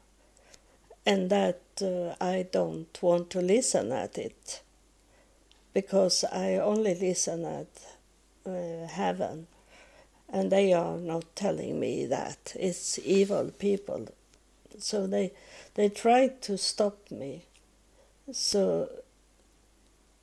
[1.05, 4.61] And that uh, I don't want to listen at it
[5.73, 7.67] because I only listen at
[8.45, 9.47] uh, heaven
[10.31, 14.07] and they are not telling me that it's evil people.
[14.79, 15.33] So they
[15.75, 17.43] they try to stop me.
[18.31, 18.89] So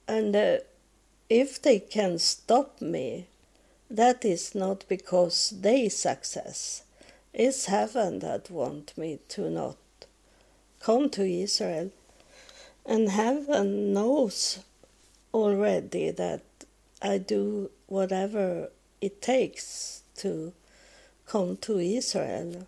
[0.08, 0.58] and uh,
[1.28, 3.26] if they can stop me
[3.90, 6.82] that is not because they success.
[7.32, 9.76] It's heaven that want me to not
[10.80, 11.90] come to Israel.
[12.84, 14.60] And heaven knows
[15.32, 16.42] already that
[17.00, 18.70] I do whatever
[19.00, 20.52] it takes to
[21.26, 22.66] come to Israel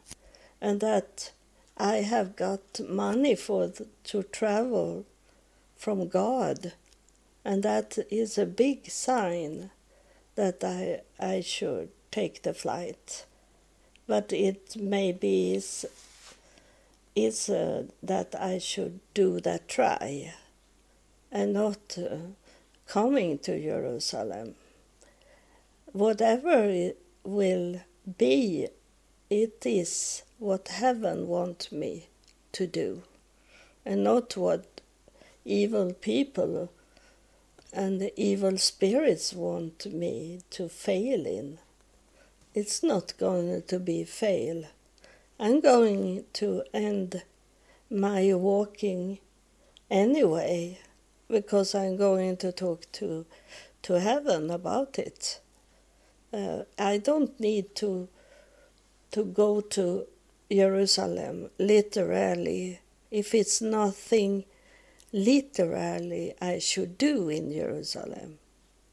[0.61, 1.33] and that
[1.77, 5.07] I have got money for the, to travel
[5.77, 6.73] from God
[7.45, 9.71] and that is a big sign
[10.37, 13.25] that I I should take the flight
[14.07, 15.87] but it maybe is
[17.17, 20.35] is uh, that I should do that try
[21.33, 22.17] and not uh,
[22.87, 24.55] coming to Jerusalem.
[25.93, 27.81] Whatever it will
[28.17, 28.69] be,
[29.29, 32.07] it is what heaven wants me
[32.53, 33.03] to do,
[33.85, 34.81] and not what
[35.45, 36.71] evil people
[37.73, 41.59] and evil spirits want me to fail in.
[42.55, 44.67] It's not going to be fail.
[45.41, 47.25] I'm going to end
[47.91, 49.19] my walking
[49.91, 50.79] anyway
[51.29, 53.27] because I'm going to talk to
[53.83, 55.41] to heaven about it.
[56.33, 58.09] Uh, I don't need to
[59.11, 60.07] to go to
[60.51, 62.79] Jerusalem literally
[63.11, 64.45] if it's nothing
[65.13, 68.39] literally I should do in Jerusalem.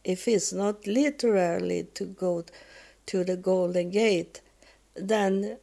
[0.03, 2.45] If it's not literally to go
[3.07, 4.41] to the Golden Gate,
[4.95, 5.57] then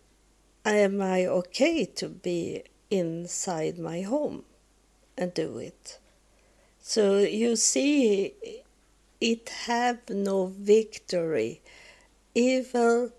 [0.65, 4.45] am I okay to be inside my home
[5.19, 5.99] and do it?
[6.81, 8.35] So you see,
[9.21, 11.61] it have no victory.
[12.37, 13.13] Evil,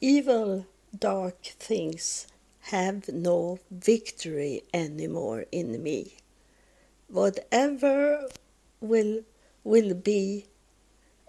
[0.00, 0.66] evil,
[0.98, 2.26] dark things
[2.62, 6.16] have no victory anymore in me.
[7.06, 8.28] Whatever
[8.80, 9.20] will
[9.62, 10.46] will be,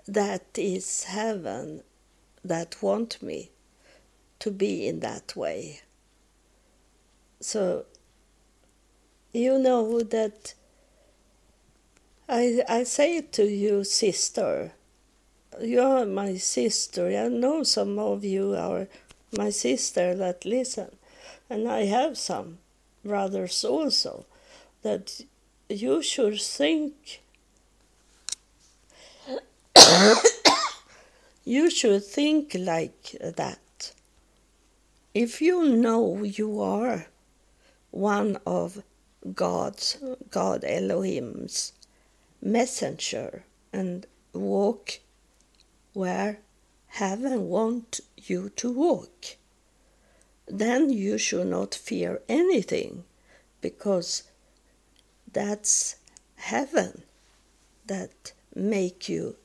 [0.08, 1.84] that is heaven
[2.44, 3.52] that want me
[4.40, 5.82] to be in that way.
[7.40, 7.86] So,
[9.32, 10.56] you know that
[12.28, 14.74] I, I say to you, sister,
[15.62, 17.08] you're my sister.
[17.08, 18.88] I know some of you are
[19.38, 20.96] my sister that listen,
[21.50, 22.60] and I have some
[23.04, 24.26] brothers also,
[24.84, 25.22] that
[25.70, 27.22] you should think.
[31.46, 33.60] you should think like that
[35.18, 37.08] if you know you are
[37.90, 38.84] one of
[39.34, 39.98] God's,
[40.30, 41.74] God Elohim's
[42.40, 43.44] messenger
[43.74, 45.00] and walk
[45.94, 46.40] where
[46.88, 49.36] heaven wants you to walk,
[50.48, 53.04] then you should not fear anything
[53.62, 54.24] because
[55.32, 55.96] that's
[56.36, 57.04] heaven
[57.86, 59.36] that make you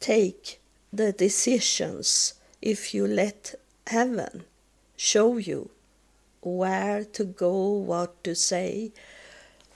[0.00, 0.60] take
[0.92, 3.54] the decisions if you let
[3.86, 4.44] heaven
[4.96, 5.70] show you
[6.42, 8.92] where to go, what to say,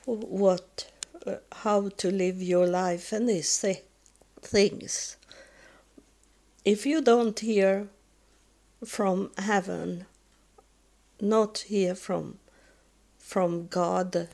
[0.06, 0.90] what,
[1.26, 3.82] uh, how to live your life, and these th-
[4.40, 5.16] things.
[6.64, 7.88] If you don't hear
[8.86, 10.06] from heaven,
[11.20, 12.38] not hear from
[13.18, 14.28] from God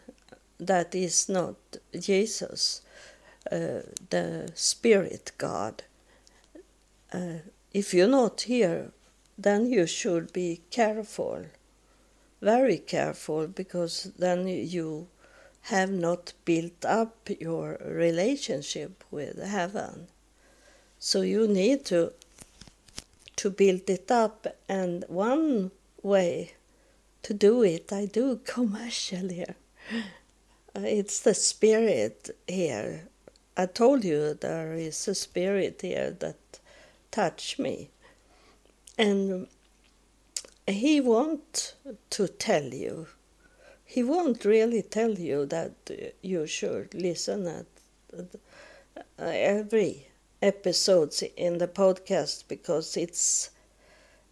[0.58, 1.56] that is not
[1.98, 2.82] Jesus,
[3.50, 5.82] uh, the Spirit God.
[7.12, 7.38] Uh,
[7.72, 8.92] if you're not here,
[9.36, 11.46] then you should be careful,
[12.40, 15.08] very careful, because then you
[15.62, 20.06] have not built up your relationship with heaven.
[20.98, 22.12] So you need to
[23.40, 25.70] to build it up and one
[26.02, 26.52] way
[27.22, 29.56] to do it I do commercial here.
[30.76, 33.08] Uh, it's the spirit here.
[33.56, 36.60] I told you there is a spirit here that
[37.10, 37.88] touch me.
[38.98, 39.48] And
[40.66, 41.74] he won't
[42.10, 43.06] to tell you
[43.84, 45.72] he won't really tell you that
[46.22, 47.66] you should listen at
[48.16, 48.22] uh,
[49.18, 50.09] every
[50.42, 53.50] episodes in the podcast because it's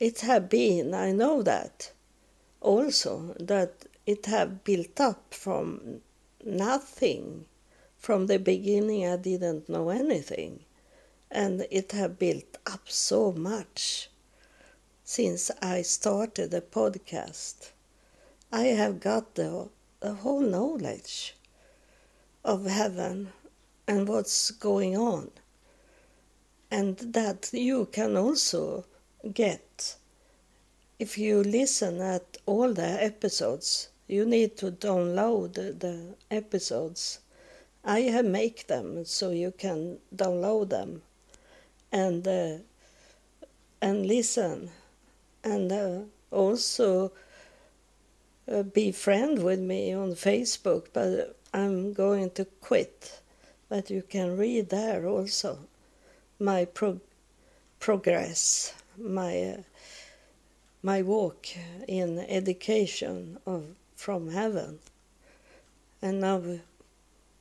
[0.01, 1.93] it have been I know that
[2.61, 6.01] also that it have built up from
[6.43, 7.45] nothing.
[7.99, 10.61] From the beginning I didn't know anything.
[11.31, 14.09] And it have built up so much
[15.05, 17.71] since I started the podcast.
[18.51, 19.69] I have got the,
[20.01, 21.37] the whole knowledge
[22.45, 23.33] of heaven
[23.87, 25.31] and what's going on.
[26.71, 28.85] And that you can also
[29.33, 29.97] get
[30.99, 33.89] if you listen at all the episodes.
[34.07, 37.21] You need to download the episodes.
[37.85, 41.03] I have make them so you can download them
[41.93, 42.59] and uh,
[43.81, 44.71] and listen
[45.45, 46.01] and uh,
[46.31, 47.13] also
[48.51, 53.21] uh, be friend with me on Facebook, but I'm going to quit.
[53.69, 55.59] But you can read there also
[56.41, 57.01] my pro-
[57.81, 59.63] progress, my uh,
[60.83, 61.49] my walk
[61.89, 63.65] in education of
[63.97, 64.79] from heaven,
[66.01, 66.43] and now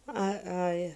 [0.08, 0.96] I, I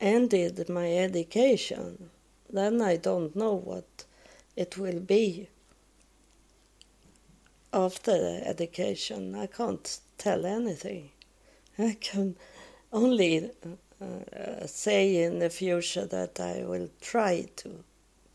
[0.00, 2.10] ended my education.
[2.52, 4.04] Then I don't know what
[4.56, 5.48] it will be
[7.72, 9.34] after the education.
[9.34, 11.10] I can't tell anything.
[11.78, 12.36] I can
[12.92, 13.50] only
[14.00, 17.84] uh, say in the future that I will try to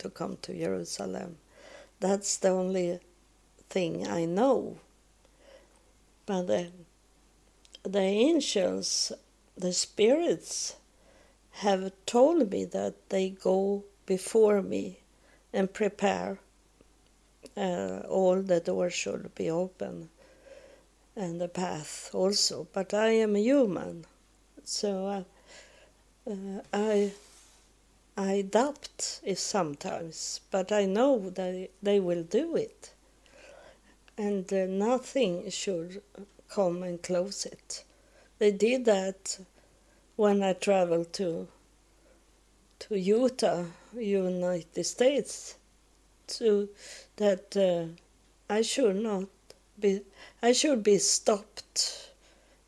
[0.02, 1.38] to come to Jerusalem.
[2.00, 3.00] That's the only
[3.70, 4.80] thing I know.
[6.26, 6.72] But the,
[7.84, 9.12] the angels,
[9.56, 10.76] the spirits,
[11.52, 14.98] have told me that they go before me
[15.54, 16.40] and prepare
[17.56, 20.10] uh, all the doors should be open
[21.16, 22.68] and the path also.
[22.74, 24.06] But I am human,
[24.64, 25.24] so uh,
[26.30, 27.14] uh, I
[28.18, 32.92] I doubt it sometimes, but I know that they will do it,
[34.18, 36.02] and uh, nothing should
[36.50, 37.84] come and close it.
[38.40, 39.40] They did that
[40.16, 41.48] when I traveled to
[42.80, 45.56] to Utah, United States
[46.28, 46.70] to
[47.18, 47.86] that uh,
[48.50, 49.26] I should not
[49.80, 50.02] be
[50.42, 52.10] I should be stopped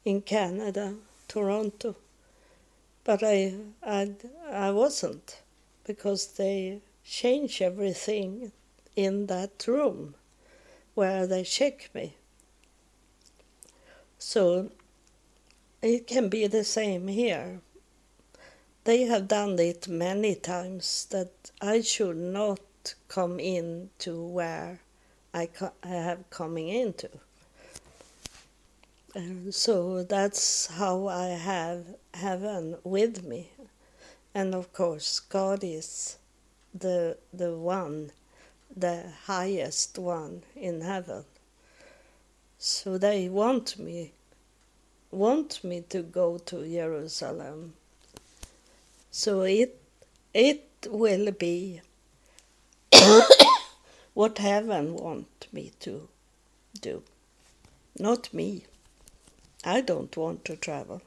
[0.06, 0.96] in Canada,
[1.28, 1.96] Toronto,
[3.04, 4.12] but I I
[4.52, 5.42] I wasn't
[5.86, 8.52] because they change everything
[8.96, 10.16] in that room
[10.94, 12.16] where they check me.
[14.20, 14.72] So
[15.82, 17.60] it can be the same here.
[18.86, 22.60] They have done it many times that I should not
[23.08, 24.80] come in to where
[25.34, 25.50] I,
[25.84, 27.10] I have coming into.
[29.16, 33.50] And so that's how I have heaven with me.
[34.36, 36.18] And of course, God is
[36.74, 38.12] the, the one,
[38.76, 41.26] the highest one in heaven.
[42.58, 44.12] So they want me,
[45.12, 47.74] want me to go to Jerusalem.
[49.12, 49.80] So it,
[50.34, 51.82] it will be
[54.14, 56.08] what heaven want me to
[56.82, 57.04] do.
[58.00, 58.66] Not me.
[59.64, 61.02] I don't want to travel.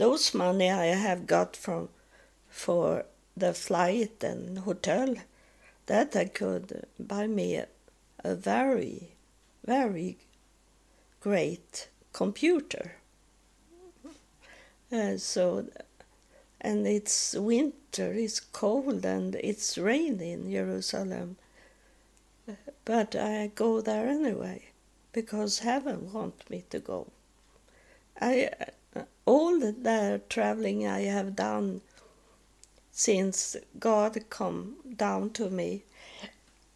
[0.00, 1.90] Those money I have got from
[2.48, 3.04] for
[3.36, 5.14] the flight and hotel,
[5.84, 7.66] that I could buy me a,
[8.24, 9.10] a very,
[9.62, 10.16] very
[11.20, 12.92] great computer.
[14.90, 15.66] Uh, so
[16.62, 21.36] and it's winter, it's cold, and it's raining in Jerusalem.
[22.86, 24.70] But I go there anyway
[25.12, 27.08] because heaven wants me to go.
[28.18, 28.50] I
[29.30, 31.82] all the traveling I have done
[32.90, 35.84] since God come down to me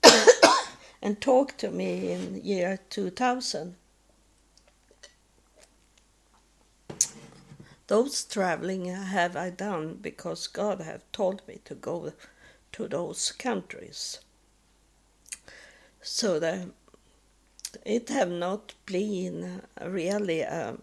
[1.02, 3.74] and talked to me in year 2000.
[7.88, 12.12] Those traveling have I done because God have told me to go
[12.70, 14.20] to those countries.
[16.02, 16.70] So the,
[17.84, 20.78] it have not been really a,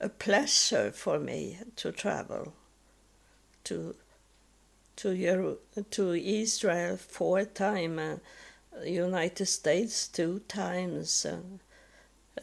[0.00, 2.54] a pleasure for me to travel
[3.64, 3.94] to
[4.96, 5.56] to Euro,
[5.90, 8.20] to Israel four times,
[8.76, 11.38] uh, United States two times, uh,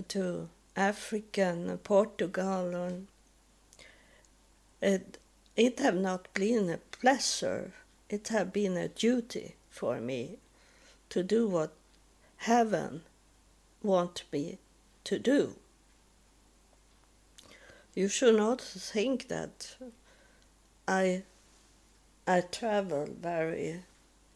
[0.07, 3.07] to Africa and Portugal, and
[4.81, 5.17] it
[5.55, 7.73] it have not been a pleasure.
[8.09, 10.37] It have been a duty for me
[11.09, 11.73] to do what
[12.37, 13.01] heaven
[13.83, 14.59] want me
[15.03, 15.55] to do.
[17.97, 19.75] You should not think that
[20.87, 21.23] I
[22.27, 23.85] I travel very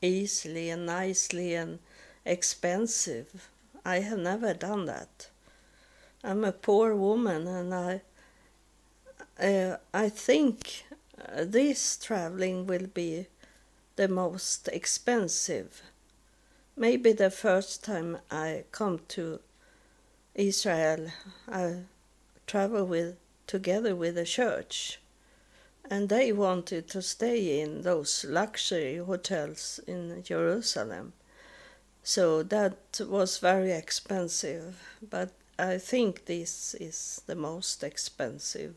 [0.02, 1.78] easily and nicely and
[2.26, 3.50] expensive.
[3.86, 5.30] I have never done that.
[6.24, 8.02] I'm a poor woman and I
[9.40, 10.86] uh, I think
[11.38, 13.28] this traveling will be
[13.96, 15.84] the most expensive.
[16.76, 19.40] Maybe the first time I come to
[20.34, 21.12] Israel,
[21.48, 21.84] I
[22.48, 23.21] travel with
[23.52, 24.98] together with the church
[25.90, 31.12] and they wanted to stay in those luxury hotels in Jerusalem.
[32.02, 38.76] So that was very expensive, but I think this is the most expensive.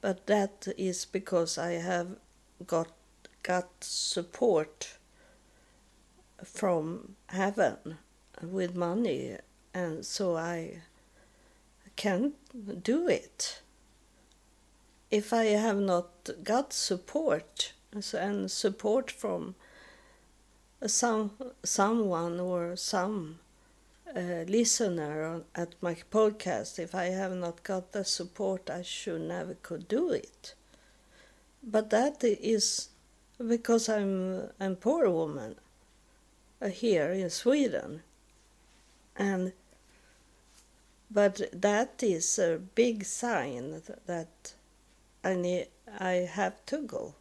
[0.00, 2.08] But that is because I have
[2.66, 2.88] got
[3.44, 4.96] got support
[6.44, 7.98] from heaven
[8.42, 9.36] with money,
[9.72, 10.82] and so I
[11.94, 12.32] can
[12.82, 13.60] do it
[15.10, 16.08] if I have not
[16.42, 19.54] got support and support from
[20.86, 21.30] some
[21.64, 23.38] someone or some
[24.14, 29.54] uh, listener at my podcast, if I have not got the support, I should never
[29.54, 30.54] could do it.
[31.62, 32.88] But that is
[33.38, 35.56] because I'm a poor woman
[36.60, 38.02] uh, here in Sweden,
[39.16, 39.52] and
[41.10, 44.52] but that is a big sign that
[45.26, 45.66] I need,
[45.98, 47.14] I have to go.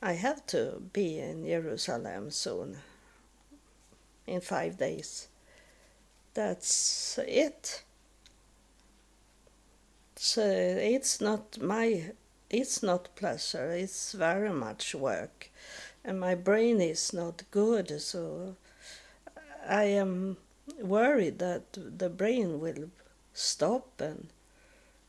[0.00, 2.76] I have to be in Jerusalem soon,
[4.24, 5.26] in five days.
[6.34, 7.82] That's it.
[10.14, 12.12] So it's not my,
[12.50, 13.72] it's not pleasure.
[13.72, 15.50] It's very much work,
[16.04, 18.00] and my brain is not good.
[18.00, 18.54] So
[19.68, 20.36] I am
[20.80, 22.90] worried that the brain will
[23.32, 24.28] stop and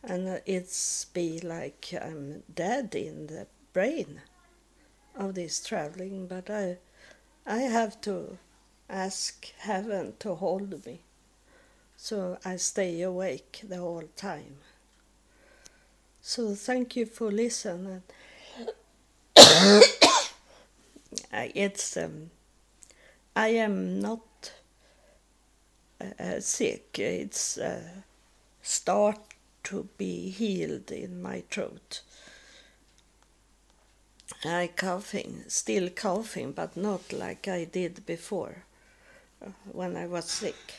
[0.08, 4.22] and it's be like I'm dead in the brain
[5.16, 6.78] of this traveling, but I,
[7.46, 8.38] I have to
[8.90, 11.00] ask heaven to hold me,
[11.98, 14.58] so I stay awake the whole time.
[16.22, 18.04] So thank you for listening.
[21.32, 22.32] it's um,
[23.36, 24.52] I am not
[26.02, 26.98] uh, sick.
[27.00, 27.84] It's uh,
[28.62, 29.20] start
[29.66, 32.02] to be healed in my throat.
[34.44, 38.64] I coughing, still coughing, but not like I did before
[39.46, 40.76] uh, when I was sick.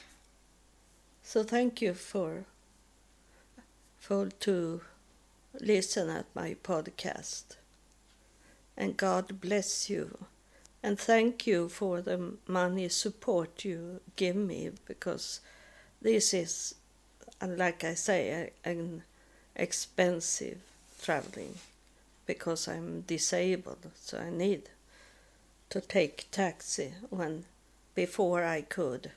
[1.22, 2.44] So thank you for
[3.98, 4.80] for to
[5.60, 7.56] listen at my podcast.
[8.76, 10.26] And God bless you.
[10.82, 15.40] And thank you for the money support you give me because
[16.00, 16.76] this is
[17.40, 19.02] and like I say, an
[19.54, 20.58] expensive
[21.02, 21.54] traveling
[22.26, 24.62] because I'm disabled, so I need
[25.70, 27.44] to take taxi when
[27.94, 29.10] before I could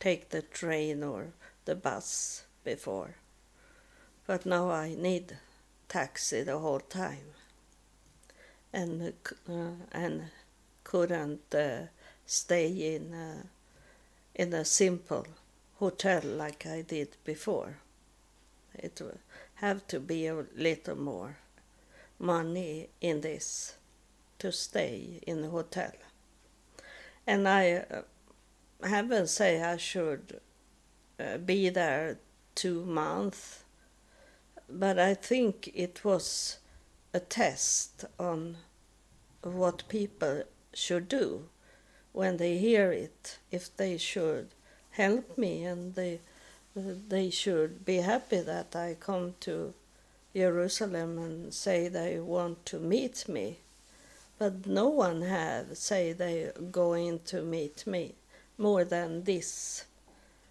[0.00, 1.28] take the train or
[1.64, 3.14] the bus before.
[4.26, 5.36] But now I need
[5.88, 7.34] taxi the whole time,
[8.72, 9.12] and
[9.48, 9.52] uh,
[9.92, 10.30] and
[10.84, 11.86] couldn't uh,
[12.26, 13.42] stay in uh,
[14.34, 15.26] in a simple
[15.78, 17.78] hotel like I did before.
[18.74, 19.18] It will
[19.56, 21.36] have to be a little more
[22.18, 23.74] money in this
[24.38, 25.92] to stay in the hotel.
[27.26, 28.02] And I uh,
[28.82, 30.40] haven't say I should
[31.18, 32.18] uh, be there
[32.54, 33.62] two months,
[34.68, 36.58] but I think it was
[37.12, 38.56] a test on
[39.42, 40.42] what people
[40.74, 41.48] should do
[42.12, 44.48] when they hear it, if they should
[44.96, 46.20] help me, and they
[46.74, 49.72] they should be happy that I come to
[50.34, 53.58] Jerusalem and say they want to meet me.
[54.38, 58.14] But no one have say they going to meet me
[58.58, 59.84] more than this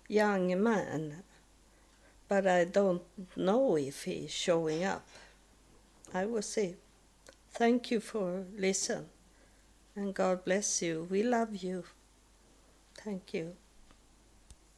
[0.07, 1.23] young man.
[2.27, 3.03] But I don't
[3.35, 5.05] know if he's showing up.
[6.13, 6.75] I will see.
[7.51, 9.05] Thank you for listen
[9.95, 11.07] and God bless you.
[11.09, 11.85] We love you.
[12.95, 13.55] Thank you.